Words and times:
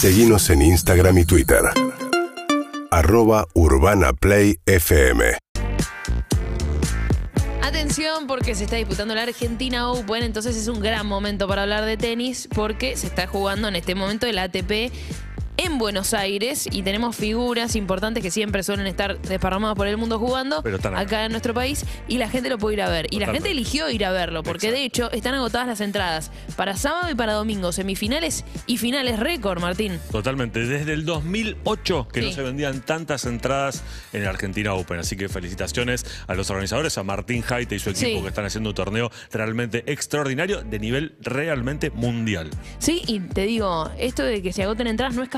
Seguimos 0.00 0.48
en 0.50 0.62
Instagram 0.62 1.18
y 1.18 1.24
Twitter. 1.24 1.58
Arroba 2.92 3.48
Urbana 3.54 4.12
Play 4.12 4.60
FM. 4.64 5.24
Atención 7.62 8.28
porque 8.28 8.54
se 8.54 8.62
está 8.62 8.76
disputando 8.76 9.16
la 9.16 9.24
Argentina 9.24 9.90
Open, 9.90 10.22
entonces 10.22 10.56
es 10.56 10.68
un 10.68 10.78
gran 10.78 11.04
momento 11.04 11.48
para 11.48 11.62
hablar 11.62 11.84
de 11.84 11.96
tenis 11.96 12.48
porque 12.54 12.96
se 12.96 13.08
está 13.08 13.26
jugando 13.26 13.66
en 13.66 13.74
este 13.74 13.96
momento 13.96 14.28
el 14.28 14.38
ATP 14.38 14.92
en 15.58 15.76
Buenos 15.78 16.14
Aires 16.14 16.66
y 16.70 16.82
tenemos 16.82 17.14
figuras 17.16 17.76
importantes 17.76 18.22
que 18.22 18.30
siempre 18.30 18.62
suelen 18.62 18.86
estar 18.86 19.20
desparramadas 19.20 19.76
por 19.76 19.86
el 19.88 19.96
mundo 19.96 20.18
jugando 20.18 20.62
Pero 20.62 20.76
están 20.76 20.94
acá. 20.94 21.02
acá 21.02 21.24
en 21.26 21.32
nuestro 21.32 21.52
país 21.52 21.84
y 22.06 22.16
la 22.18 22.28
gente 22.30 22.48
lo 22.48 22.58
puede 22.58 22.74
ir 22.76 22.82
a 22.82 22.88
ver. 22.88 23.06
Y 23.10 23.18
la 23.18 23.26
gente 23.26 23.50
eligió 23.50 23.90
ir 23.90 24.04
a 24.04 24.10
verlo 24.12 24.42
porque 24.42 24.70
de 24.70 24.84
hecho 24.84 25.10
están 25.12 25.34
agotadas 25.34 25.66
las 25.66 25.80
entradas 25.80 26.30
para 26.56 26.76
sábado 26.76 27.10
y 27.10 27.14
para 27.14 27.32
domingo, 27.34 27.72
semifinales 27.72 28.44
y 28.66 28.78
finales 28.78 29.18
récord, 29.18 29.60
Martín. 29.60 29.98
Totalmente. 30.10 30.60
Desde 30.64 30.92
el 30.94 31.04
2008 31.04 32.08
que 32.12 32.22
no 32.22 32.32
se 32.32 32.42
vendían 32.42 32.80
tantas 32.82 33.24
entradas 33.26 33.82
en 34.12 34.22
el 34.22 34.28
Argentina 34.28 34.74
Open. 34.74 34.98
Así 35.00 35.16
que 35.16 35.28
felicitaciones 35.28 36.06
a 36.28 36.34
los 36.34 36.48
organizadores, 36.50 36.96
a 36.98 37.02
Martín 37.02 37.44
Haite 37.48 37.74
y 37.74 37.78
su 37.80 37.90
equipo 37.90 37.98
Sí. 38.18 38.22
que 38.22 38.28
están 38.28 38.44
haciendo 38.44 38.70
un 38.70 38.74
torneo 38.76 39.10
realmente 39.32 39.82
extraordinario 39.90 40.62
de 40.62 40.78
nivel 40.78 41.16
realmente 41.20 41.90
mundial. 41.90 42.48
Sí, 42.78 43.02
y 43.08 43.18
te 43.20 43.42
digo, 43.42 43.90
esto 43.98 44.22
de 44.22 44.40
que 44.40 44.52
se 44.52 44.62
agoten 44.62 44.86
entradas 44.86 45.14
no 45.16 45.22
es 45.24 45.28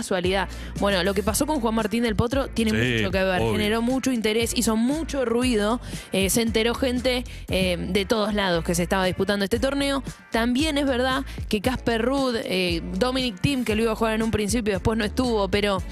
Bueno, 0.78 1.02
lo 1.04 1.14
que 1.14 1.22
pasó 1.22 1.46
con 1.46 1.60
Juan 1.60 1.74
Martín 1.74 2.02
del 2.02 2.16
Potro 2.16 2.48
tiene 2.48 2.70
Sí, 2.70 2.76
mucho 2.98 3.10
que 3.10 3.22
ver. 3.24 3.40
obvio. 3.40 3.52
Generó 3.52 3.82
mucho 3.82 4.12
interés, 4.12 4.52
hizo 4.56 4.76
mucho 4.76 5.24
ruido. 5.24 5.80
eh, 6.12 6.30
se 6.30 6.42
enteró 6.42 6.74
gente 6.74 7.24
eh, 7.48 7.76
de 7.78 8.04
todos 8.04 8.34
lados 8.34 8.64
que 8.64 8.74
se 8.74 8.82
estaba 8.82 9.04
disputando 9.04 9.44
este 9.44 9.58
torneo. 9.58 10.02
También 10.32 10.78
es 10.78 10.86
verdad 10.86 11.24
que 11.48 11.60
Casper 11.60 12.02
Ruud, 12.02 12.36
eh, 12.44 12.82
Dominic 12.98 13.40
Thiem, 13.40 13.64
que 13.64 13.74
lo 13.76 13.82
iba 13.82 13.92
a 13.92 13.96
jugar 13.96 14.14
en 14.14 14.22
un 14.22 14.30
principio, 14.30 14.72
después 14.74 14.96
no 14.98 15.04
estuvo, 15.04 15.48
pero 15.48 15.82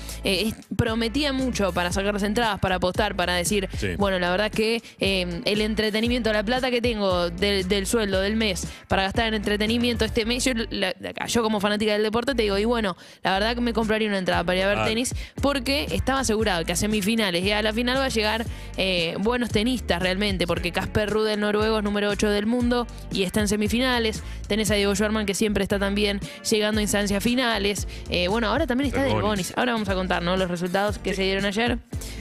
prometía 0.77 1.33
mucho 1.33 1.73
para 1.73 1.93
sacar 1.93 2.15
las 2.15 2.23
entradas, 2.23 2.59
para 2.61 2.77
apostar, 2.77 3.15
para 3.17 3.35
decir, 3.35 3.69
Sí. 3.79 3.89
bueno, 3.97 4.19
la 4.19 4.31
verdad 4.31 4.51
que 4.51 4.83
el 5.01 5.61
entretenimiento, 5.61 6.33
la 6.33 6.43
plata 6.43 6.71
que 6.71 6.81
tengo 6.81 7.31
del, 7.31 7.67
del 7.69 7.87
sueldo 7.87 8.21
del 8.21 8.37
mes 8.37 8.67
para 8.89 9.03
gastar 9.03 9.27
en 9.29 9.35
entretenimiento 9.35 10.05
este 10.05 10.25
mes, 10.25 10.45
yo, 10.45 10.53
la- 10.71 10.95
yo 11.27 11.43
como 11.43 11.61
fanática 11.61 11.93
del 11.93 12.03
deporte 12.03 12.35
te 12.35 12.43
digo, 12.43 12.59
y 12.59 12.65
bueno, 12.65 12.97
la 13.23 13.33
verdad 13.35 13.55
que 13.55 13.61
me 13.61 13.73
compraría 13.73 14.08
una 14.09 14.19
entrada 14.19 14.45
para 14.45 14.59
ir 14.59 14.65
a 14.65 14.69
ver 14.69 14.85
tenis 14.85 15.15
porque 15.41 15.87
estaba 15.91 16.21
asegurado 16.21 16.65
que 16.65 16.73
a 16.73 16.77
semifinales 16.77 17.45
y 17.45 17.53
a 17.53 17.63
la 17.63 17.73
final 17.73 17.99
va 17.99 18.07
a 18.07 18.09
llegar 18.09 18.45
eh, 18.77 19.17
buenos 19.19 19.51
tenistas 19.51 20.01
realmente, 20.01 20.47
porque 20.47 20.73
Casper 20.73 21.11
Ruud, 21.11 21.29
el 21.29 21.41
noruego, 21.41 21.79
es 21.79 21.85
número 21.85 22.11
8 22.11 22.31
del 22.31 22.47
mundo 22.47 22.87
y 23.11 23.25
está 23.25 23.41
en 23.41 23.49
semifinales. 23.49 24.23
Tenés 24.47 24.71
a 24.71 24.75
Diego 24.75 24.95
Schwarman 24.95 25.27
que 25.27 25.35
siempre 25.35 25.63
está 25.63 25.79
también 25.79 26.21
llegando 26.49 26.79
a 26.79 26.83
instancias 26.83 27.23
finales. 27.23 27.89
Eh, 28.09 28.29
bueno, 28.29 28.49
ahora 28.49 28.67
también 28.67 28.89
está 28.89 29.03
Del 29.03 29.21
Bonis. 29.21 29.53
Ahora 29.57 29.73
vamos 29.73 29.89
a 29.89 29.95
contar 29.95 30.23
¿no? 30.23 30.37
los 30.37 30.49
resultados 30.51 30.99
que 30.99 31.15
se 31.15 31.23
dieron 31.23 31.45
ayer. 31.45 31.79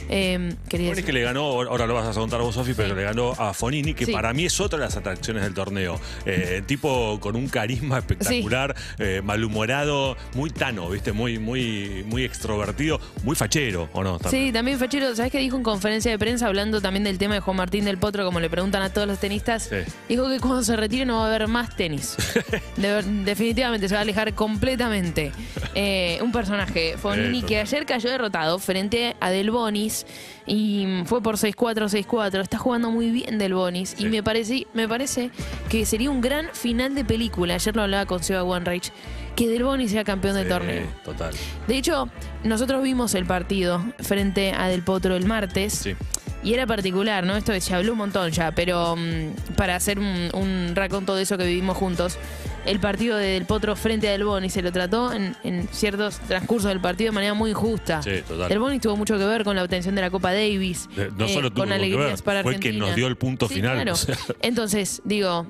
Eh, 0.10 0.56
que 0.70 1.14
le 1.14 1.22
ganó, 1.22 1.44
ahora 1.44 1.86
lo 1.86 1.94
vas 1.94 2.16
a 2.16 2.20
contar 2.20 2.42
vos, 2.42 2.56
Sofi, 2.56 2.74
pero 2.74 2.96
le 2.96 3.04
ganó 3.04 3.34
a 3.38 3.54
Fonini, 3.54 3.94
que 3.94 4.06
Sí. 4.06 4.12
para 4.12 4.34
mí 4.34 4.46
es 4.46 4.60
otra 4.60 4.80
de 4.80 4.86
las 4.86 4.96
atracciones 4.96 5.44
del 5.44 5.54
torneo. 5.54 6.00
Eh, 6.26 6.64
tipo 6.66 7.20
con 7.20 7.36
un 7.36 7.50
carisma 7.50 8.00
espectacular, 8.00 8.76
malhumorado, 9.24 10.18
muy 10.34 10.50
tano, 10.50 10.90
¿viste? 10.90 11.12
Muy, 11.12 11.40
muy, 11.40 11.77
muy 12.06 12.24
extrovertido, 12.24 13.00
muy 13.24 13.36
fachero, 13.36 13.90
¿o 13.94 14.04
no? 14.04 14.20
También. 14.20 14.48
Sí, 14.48 14.52
también 14.52 14.80
Fachero, 14.80 15.16
¿sabes 15.16 15.32
qué 15.32 15.40
dijo 15.40 15.58
en 15.58 15.64
conferencia 15.64 16.12
de 16.12 16.20
prensa 16.20 16.48
hablando 16.48 16.82
también 16.82 17.04
del 17.04 17.18
tema 17.18 17.36
de 17.36 17.40
Juan 17.40 17.58
Martín 17.58 17.86
del 17.86 17.98
Potro, 17.98 18.26
como 18.26 18.40
le 18.40 18.50
preguntan 18.50 18.82
a 18.82 18.92
todos 18.92 19.08
los 19.08 19.20
tenistas? 19.20 19.64
Sí. 19.64 19.78
Dijo 20.10 20.30
que 20.30 20.40
cuando 20.40 20.64
se 20.64 20.76
retire 20.76 21.06
no 21.06 21.18
va 21.20 21.26
a 21.26 21.28
haber 21.28 21.48
más 21.48 21.76
tenis. 21.76 22.16
De 22.78 23.02
definitivamente 23.24 23.88
se 23.88 23.94
va 23.96 24.00
a 24.00 24.04
alejar 24.04 24.34
completamente. 24.34 25.32
Eh, 25.76 26.20
un 26.22 26.32
personaje, 26.32 26.96
Fonini, 26.98 27.40
Eh, 27.40 27.44
que 27.46 27.60
ayer 27.60 27.86
cayó 27.86 28.10
derrotado 28.10 28.60
frente 28.60 29.16
a 29.20 29.30
Del 29.30 29.52
Bonis 29.52 30.06
y 30.46 31.04
fue 31.06 31.22
por 31.22 31.36
6-4, 31.38 31.88
6-4. 32.06 32.42
Está 32.42 32.58
jugando 32.58 32.92
muy 32.92 33.12
bien 33.12 33.38
Del 33.38 33.54
Bonis 33.54 33.96
y 34.00 34.06
me 34.06 34.24
parece, 34.24 34.68
me 34.74 34.88
parece 34.88 35.32
que 35.70 35.86
sería 35.86 36.10
un 36.10 36.22
gran 36.22 36.50
final 36.54 36.96
de 36.96 37.04
película. 37.06 37.56
Ayer 37.56 37.76
lo 37.76 37.84
hablaba 37.84 38.06
con 38.06 38.24
Seba 38.24 38.44
Wanreich, 38.44 38.92
que 39.38 39.48
Del 39.48 39.64
Bonis 39.64 39.92
sea 39.92 40.04
campeón 40.04 40.34
del 40.36 40.44
Sí, 40.46 40.50
torneo. 40.50 40.88
Total. 41.06 41.34
De 41.68 41.78
hecho, 41.78 42.10
nosotros 42.44 42.84
vimos 42.84 43.14
el 43.16 43.26
partido 43.26 43.82
frente 44.00 44.52
a 44.52 44.68
Del 44.68 44.82
Potro 44.82 45.16
el 45.16 45.26
martes. 45.26 45.74
Sí. 45.74 45.96
Y 46.44 46.54
era 46.54 46.68
particular, 46.68 47.26
¿no? 47.26 47.36
Esto 47.36 47.52
se 47.60 47.74
habló 47.76 47.94
un 47.94 47.98
montón 48.00 48.32
ya, 48.32 48.52
pero 48.52 48.96
mm, 48.96 49.54
para 49.56 49.76
hacer 49.76 50.00
un, 50.00 50.30
un 50.34 50.72
raconto 50.76 51.16
de 51.16 51.24
eso 51.24 51.38
que 51.38 51.46
vivimos 51.46 51.76
juntos, 51.78 52.18
el 52.66 52.80
partido 52.80 53.18
de 53.18 53.28
Del 53.28 53.46
Potro 53.46 53.76
frente 53.76 54.08
a 54.08 54.12
Del 54.12 54.24
Boni 54.24 54.50
se 54.50 54.62
lo 54.62 54.72
trató 54.72 55.14
en, 55.14 55.36
en 55.44 55.68
ciertos 55.72 56.20
transcursos 56.20 56.70
del 56.70 56.80
partido 56.80 57.10
de 57.12 57.16
manera 57.16 57.34
muy 57.34 57.52
injusta. 57.52 58.02
Sí, 58.02 58.22
total. 58.28 58.50
Del 58.50 58.60
Boni 58.60 58.80
tuvo 58.80 58.96
mucho 58.98 59.18
que 59.18 59.26
ver 59.26 59.44
con 59.44 59.56
la 59.56 59.64
obtención 59.64 59.96
de 59.96 60.02
la 60.02 60.10
Copa 60.10 60.32
Davis. 60.34 60.88
No 61.18 61.26
eh, 61.26 61.30
solo 61.34 61.50
tuvo 61.50 61.62
con 61.62 61.70
que 61.70 61.76
alegrías 61.76 62.06
ver, 62.22 62.24
para 62.24 62.44
fue 62.44 62.56
el 62.56 62.60
que 62.60 62.72
nos 62.74 62.96
dio 62.96 63.08
el 63.08 63.18
punto 63.18 63.48
Sí, 63.48 63.56
final, 63.56 63.76
claro. 63.76 63.94
o 63.94 63.96
sea. 63.96 64.16
Entonces, 64.42 65.02
digo, 65.06 65.48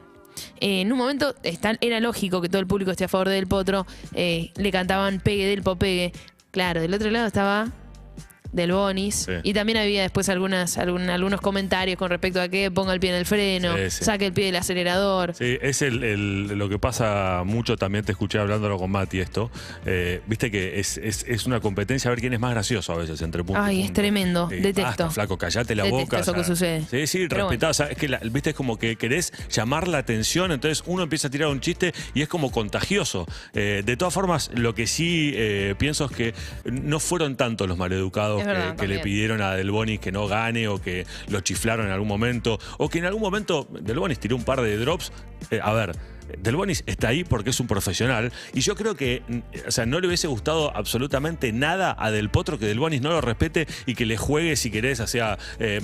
eh, 0.59 0.81
en 0.81 0.91
un 0.91 0.97
momento 0.97 1.35
era 1.81 1.99
lógico 1.99 2.41
que 2.41 2.49
todo 2.49 2.59
el 2.59 2.67
público 2.67 2.91
esté 2.91 3.05
a 3.05 3.07
favor 3.07 3.29
de 3.29 3.35
Del 3.35 3.47
Potro. 3.47 3.85
eh, 4.13 4.51
le 4.55 4.71
cantaban 4.71 5.19
Pegue 5.19 5.47
del 5.47 5.63
Popegue. 5.63 6.13
Claro, 6.51 6.81
del 6.81 6.93
otro 6.93 7.11
lado 7.11 7.27
estaba 7.27 7.71
del 8.51 8.71
Bonis. 8.71 9.15
Sí. 9.27 9.31
Y 9.43 9.53
también 9.53 9.77
había 9.77 10.01
después 10.03 10.29
algunas, 10.29 10.77
algún- 10.77 11.09
algunos 11.09 11.41
comentarios 11.41 11.97
con 11.97 12.09
respecto 12.09 12.41
a 12.41 12.49
que 12.49 12.71
ponga 12.71 12.93
el 12.93 12.99
pie 12.99 13.11
en 13.11 13.15
el 13.17 13.25
freno, 13.25 13.75
Sí, 13.77 13.89
sí. 13.89 14.05
saque 14.05 14.25
el 14.27 14.33
pie 14.33 14.45
del 14.45 14.55
acelerador. 14.55 15.33
Sí, 15.35 15.57
es 15.61 15.81
el, 15.81 16.03
el- 16.03 16.47
lo 16.57 16.69
que 16.69 16.79
pasa 16.79 17.43
mucho, 17.45 17.75
también 17.77 18.03
te 18.05 18.11
escuché 18.11 18.39
hablándolo 18.39 18.77
con 18.77 18.91
Mati 18.91 19.19
esto. 19.19 19.49
Eh, 19.85 20.21
Viste 20.27 20.51
que 20.51 20.79
es, 20.79 20.97
es- 20.97 21.25
es 21.27 21.45
una 21.45 21.59
competencia 21.59 22.09
a 22.09 22.11
ver 22.11 22.19
quién 22.19 22.33
es 22.33 22.39
más 22.39 22.51
gracioso 22.51 22.93
a 22.93 22.97
veces 22.97 23.21
entre 23.21 23.43
punto 23.43 23.61
y 23.61 23.65
Ay, 23.65 23.81
es 23.83 23.93
tremendo, 23.93 24.47
detesto. 24.47 24.81
basta, 24.81 25.09
flaco, 25.09 25.37
callate 25.37 25.75
la 25.75 25.83
Detesto 25.83 26.05
boca. 26.05 26.19
eso 26.19 26.33
que 26.33 26.43
sucede. 26.43 26.81
Sí, 26.89 27.07
sí, 27.07 27.25
Pero 27.29 27.43
respetá. 27.47 27.69
o 27.69 27.73
sea, 27.73 27.87
es 27.87 27.97
que, 27.97 28.07
la- 28.07 28.19
viste, 28.19 28.49
es 28.51 28.55
como 28.55 28.77
que 28.77 28.95
querés 28.95 29.31
llamar 29.49 29.87
la 29.87 29.99
atención, 29.99 30.51
entonces 30.51 30.83
uno 30.87 31.03
empieza 31.03 31.27
a 31.27 31.31
tirar 31.31 31.49
un 31.49 31.59
chiste 31.61 31.93
y 32.13 32.21
es 32.21 32.27
como 32.27 32.51
contagioso. 32.51 33.25
Eh, 33.53 33.83
de 33.85 33.97
todas 33.97 34.13
formas, 34.13 34.49
lo 34.53 34.73
que 34.75 34.87
sí 34.87 35.31
eh, 35.35 35.75
pienso 35.77 36.05
es 36.05 36.11
que 36.11 36.33
no 36.65 36.99
fueron 36.99 37.35
tantos 37.35 37.67
los 37.67 37.77
maleducados 37.77 38.36
Que, 38.39 38.45
verdad, 38.45 38.75
que 38.75 38.87
le 38.87 38.99
pidieron 38.99 39.41
a 39.41 39.53
Del 39.53 39.71
Bonis 39.71 39.99
que 39.99 40.11
no 40.11 40.27
gane 40.27 40.67
o 40.67 40.81
que 40.81 41.05
lo 41.29 41.39
chiflaron 41.41 41.87
en 41.87 41.91
algún 41.91 42.07
momento 42.07 42.59
o 42.77 42.89
que 42.89 42.99
en 42.99 43.05
algún 43.05 43.21
momento 43.21 43.67
Del 43.69 43.99
Bonis 43.99 44.19
tiró 44.19 44.35
un 44.35 44.43
par 44.43 44.61
de 44.61 44.77
drops. 44.77 45.11
Eh, 45.51 45.59
a 45.61 45.73
ver. 45.73 45.95
Del 46.39 46.55
Bonis 46.55 46.83
está 46.85 47.09
ahí 47.09 47.23
porque 47.23 47.49
es 47.51 47.59
un 47.59 47.67
profesional 47.67 48.31
y 48.53 48.61
yo 48.61 48.75
creo 48.75 48.95
que 48.95 49.21
o 49.67 49.71
sea, 49.71 49.85
no 49.85 49.99
le 49.99 50.07
hubiese 50.07 50.27
gustado 50.27 50.75
absolutamente 50.75 51.51
nada 51.51 51.95
a 51.97 52.11
Del 52.11 52.29
Potro 52.29 52.57
que 52.59 52.65
Del 52.65 52.79
Bonis 52.79 53.01
no 53.01 53.09
lo 53.09 53.21
respete 53.21 53.67
y 53.85 53.95
que 53.95 54.05
le 54.05 54.17
juegue 54.17 54.55
si 54.55 54.71
querés, 54.71 54.99
o 54.99 55.07
sea, 55.07 55.37
eh, 55.59 55.81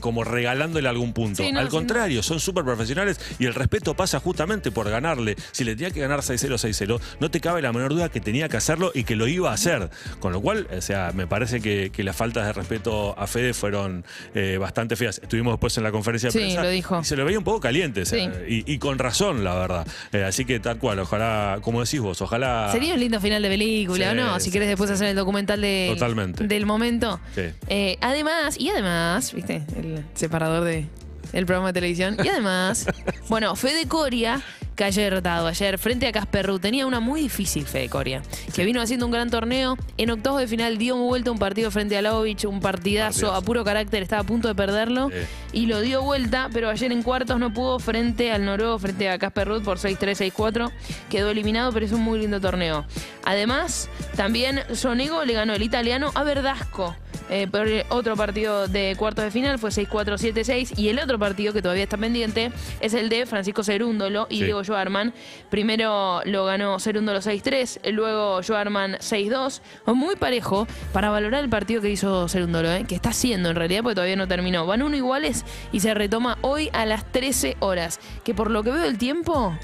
como 0.00 0.24
regalándole 0.24 0.88
algún 0.88 1.12
punto. 1.12 1.42
Sí, 1.42 1.52
no, 1.52 1.60
Al 1.60 1.68
contrario, 1.68 2.22
son 2.22 2.40
súper 2.40 2.64
profesionales 2.64 3.20
y 3.38 3.46
el 3.46 3.54
respeto 3.54 3.94
pasa 3.94 4.20
justamente 4.20 4.70
por 4.70 4.88
ganarle. 4.88 5.36
Si 5.52 5.64
le 5.64 5.74
tenía 5.76 5.90
que 5.90 6.00
ganar 6.00 6.20
6-0, 6.20 6.54
6-0, 6.56 7.00
no 7.20 7.30
te 7.30 7.40
cabe 7.40 7.62
la 7.62 7.72
menor 7.72 7.92
duda 7.94 8.08
que 8.08 8.20
tenía 8.20 8.48
que 8.48 8.56
hacerlo 8.56 8.90
y 8.94 9.04
que 9.04 9.16
lo 9.16 9.26
iba 9.28 9.50
a 9.50 9.54
hacer. 9.54 9.90
Con 10.20 10.32
lo 10.32 10.40
cual, 10.40 10.66
o 10.76 10.80
sea, 10.80 11.12
me 11.14 11.26
parece 11.26 11.60
que, 11.60 11.90
que 11.90 12.02
las 12.02 12.16
faltas 12.16 12.46
de 12.46 12.52
respeto 12.52 13.18
a 13.18 13.26
Fede 13.26 13.54
fueron 13.54 14.04
eh, 14.34 14.56
bastante 14.58 14.96
feas. 14.96 15.18
Estuvimos 15.22 15.54
después 15.54 15.76
en 15.78 15.84
la 15.84 15.92
conferencia 15.92 16.28
de 16.28 16.32
Sí, 16.32 16.38
prensa 16.38 16.62
lo 16.62 16.70
dijo. 16.70 17.00
y 17.00 17.04
se 17.04 17.16
lo 17.16 17.24
veía 17.24 17.38
un 17.38 17.44
poco 17.44 17.60
caliente, 17.60 18.02
o 18.02 18.06
sea, 18.06 18.18
y, 18.48 18.64
y 18.66 18.78
con 18.78 18.98
razón, 18.98 19.44
la 19.44 19.54
verdad. 19.58 19.86
Eh, 20.12 20.24
así 20.24 20.44
que 20.44 20.60
tal 20.60 20.78
cual, 20.78 20.98
ojalá, 21.00 21.58
como 21.62 21.82
decís 21.84 22.00
vos, 22.00 22.20
ojalá... 22.22 22.70
Sería 22.72 22.94
un 22.94 23.00
lindo 23.00 23.20
final 23.20 23.42
de 23.42 23.48
película, 23.48 24.04
Sí, 24.06 24.10
¿o 24.10 24.14
no? 24.14 24.38
Si 24.40 24.46
sí, 24.46 24.50
querés 24.50 24.68
después 24.68 24.90
hacer 24.90 25.08
el 25.08 25.16
documental 25.16 25.60
de, 25.60 25.90
Totalmente. 25.94 26.46
del 26.46 26.66
momento. 26.66 27.20
Eh, 27.68 27.98
además, 28.00 28.56
y 28.58 28.70
además, 28.70 29.32
¿viste? 29.32 29.62
El 29.76 30.04
separador 30.14 30.64
de 30.64 30.86
el 31.32 31.46
programa 31.46 31.68
de 31.68 31.74
televisión. 31.74 32.16
Y 32.22 32.28
además, 32.28 32.86
bueno, 33.28 33.54
Fede 33.56 33.86
Coria 33.86 34.42
cayó 34.78 35.02
derrotado 35.02 35.48
ayer 35.48 35.76
frente 35.76 36.06
a 36.06 36.12
Casper 36.12 36.46
Ruud. 36.46 36.60
Tenía 36.60 36.86
una 36.86 37.00
muy 37.00 37.22
difícil 37.22 37.66
Fede 37.66 37.88
Coria, 37.88 38.22
que 38.54 38.64
vino 38.64 38.80
haciendo 38.80 39.06
un 39.06 39.12
gran 39.12 39.28
torneo. 39.28 39.76
En 39.96 40.10
octavos 40.10 40.40
de 40.40 40.46
final 40.46 40.78
dio 40.78 40.96
vuelta 40.96 41.32
un 41.32 41.38
partido 41.38 41.72
frente 41.72 41.98
a 41.98 42.02
Lovich, 42.02 42.44
un 42.44 42.60
partidazo 42.60 43.34
a 43.34 43.42
puro 43.42 43.64
carácter, 43.64 44.04
estaba 44.04 44.22
a 44.22 44.24
punto 44.24 44.46
de 44.46 44.54
perderlo. 44.54 45.10
Y 45.52 45.66
lo 45.66 45.80
dio 45.80 46.02
vuelta, 46.02 46.48
pero 46.52 46.70
ayer 46.70 46.92
en 46.92 47.02
cuartos 47.02 47.40
no 47.40 47.52
pudo 47.52 47.80
frente 47.80 48.30
al 48.30 48.44
noruego, 48.44 48.78
frente 48.78 49.10
a 49.10 49.18
Casper 49.18 49.48
Ruud 49.48 49.64
por 49.64 49.78
6-3, 49.78 50.32
6-4. 50.32 50.70
Quedó 51.10 51.30
eliminado, 51.30 51.72
pero 51.72 51.84
es 51.84 51.90
un 51.90 52.02
muy 52.02 52.20
lindo 52.20 52.40
torneo. 52.40 52.86
Además, 53.24 53.90
también 54.14 54.60
Sonego 54.74 55.24
le 55.24 55.32
ganó 55.32 55.54
el 55.54 55.62
italiano 55.62 56.12
a 56.14 56.22
Verdasco. 56.22 56.94
Eh, 57.30 57.46
por 57.50 57.66
el 57.66 57.84
otro 57.90 58.16
partido 58.16 58.68
de 58.68 58.94
cuartos 58.98 59.24
de 59.24 59.30
final, 59.30 59.58
fue 59.58 59.70
6-4, 59.70 60.16
7-6. 60.16 60.78
Y 60.78 60.88
el 60.88 60.98
otro 60.98 61.18
partido 61.18 61.52
que 61.52 61.62
todavía 61.62 61.84
está 61.84 61.96
pendiente 61.96 62.50
es 62.80 62.94
el 62.94 63.08
de 63.08 63.26
Francisco 63.26 63.62
Cerúndolo 63.62 64.26
y 64.30 64.38
Sí. 64.38 64.44
Diego 64.44 64.62
Joarman. 64.64 65.12
Primero 65.50 66.20
lo 66.24 66.44
ganó 66.44 66.78
Cerúndolo 66.78 67.20
6-3, 67.20 67.92
luego 67.92 68.40
Joarman 68.46 68.94
6-2. 68.98 69.60
Muy 69.86 70.16
parejo 70.16 70.66
para 70.92 71.10
valorar 71.10 71.42
el 71.44 71.50
partido 71.50 71.82
que 71.82 71.90
hizo 71.90 72.28
Cerúndolo, 72.28 72.70
¿eh? 72.72 72.84
que 72.86 72.94
está 72.94 73.10
haciendo 73.10 73.50
en 73.50 73.56
realidad, 73.56 73.82
porque 73.82 73.96
todavía 73.96 74.16
no 74.16 74.28
terminó. 74.28 74.66
Van 74.66 74.82
uno 74.82 74.96
iguales 74.96 75.44
y 75.72 75.80
se 75.80 75.94
retoma 75.94 76.38
hoy 76.42 76.70
a 76.72 76.86
las 76.86 77.10
13 77.12 77.56
horas. 77.60 78.00
Que 78.24 78.34
por 78.34 78.50
lo 78.50 78.62
que 78.62 78.70
veo 78.70 78.84
el 78.84 78.98
tiempo 78.98 79.56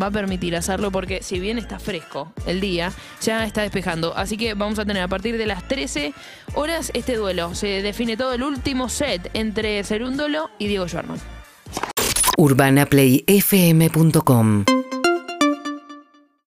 va 0.00 0.06
a 0.06 0.10
permitir 0.10 0.54
hacerlo 0.56 0.90
porque 0.90 1.22
si 1.22 1.40
bien 1.40 1.58
está 1.58 1.78
fresco 1.78 2.32
el 2.46 2.60
día, 2.60 2.92
ya 3.22 3.44
está 3.44 3.62
despejando. 3.62 4.16
Así 4.16 4.36
que 4.36 4.54
vamos 4.54 4.78
a 4.78 4.84
tener 4.84 5.02
a 5.02 5.08
partir 5.08 5.38
de 5.38 5.46
las 5.46 5.66
13 5.66 6.12
horas 6.54 6.90
este 7.08 7.18
duelo. 7.18 7.54
Se 7.54 7.80
define 7.80 8.18
todo 8.18 8.34
el 8.34 8.42
último 8.42 8.90
set 8.90 9.30
entre 9.32 9.82
Cerúndolo 9.82 10.50
y 10.58 10.66
Diego 10.66 10.86
Schwarman. 10.86 11.18
urbanaplayfm.com 12.36 14.66